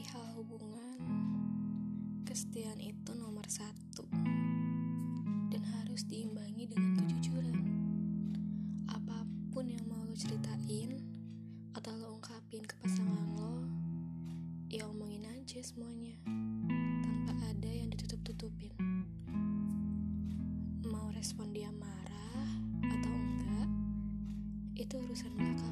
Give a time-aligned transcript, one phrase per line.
[0.00, 0.96] perihal hubungan,
[2.24, 4.08] kesetiaan itu nomor satu
[5.52, 7.60] dan harus diimbangi dengan kejujuran.
[8.88, 11.04] Apa pun yang mau lo ceritain
[11.76, 13.60] atau lo ungkapin ke pasangan lo,
[14.72, 16.16] ya omongin aja semuanya
[17.04, 18.72] tanpa ada yang ditutup-tutupin.
[20.88, 22.48] Mau respon dia marah
[22.88, 23.68] atau enggak,
[24.80, 25.69] itu urusan belakang.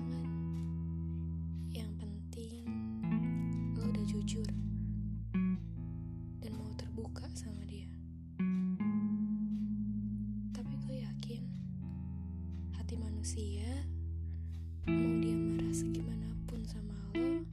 [12.89, 13.69] Hati manusia
[14.89, 17.45] mau dia marah segimanapun sama lo,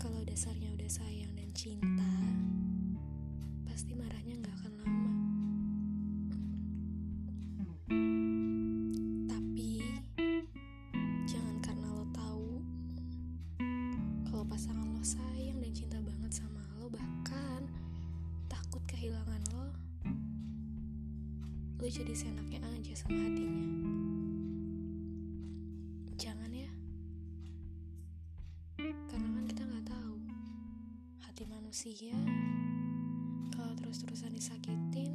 [0.00, 2.16] kalau dasarnya udah sayang dan cinta,
[3.68, 5.12] pasti marahnya nggak akan lama.
[9.28, 9.84] Tapi
[11.28, 12.64] jangan karena lo tahu
[14.24, 17.68] kalau pasangan lo sayang dan cinta banget sama lo, bahkan
[18.48, 19.44] takut kehilangan
[21.86, 23.62] gue jadi senaknya aja sama hatinya.
[26.18, 26.66] Jangan ya.
[29.06, 30.18] Karena kan kita nggak tahu.
[31.22, 32.18] Hati manusia
[33.54, 35.14] kalau terus-terusan disakitin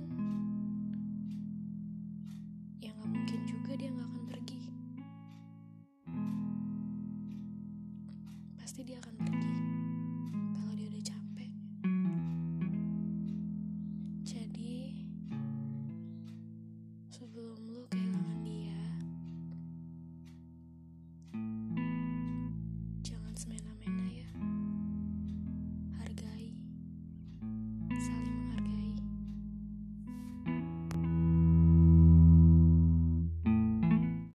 [2.80, 4.64] ya nggak mungkin juga dia nggak akan pergi.
[8.56, 9.31] Pasti dia akan pergi.
[17.22, 17.51] impossible.